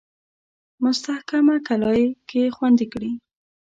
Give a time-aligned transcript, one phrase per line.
[0.83, 1.93] مستحکمه کلا
[2.29, 3.11] کې خوندې کړي.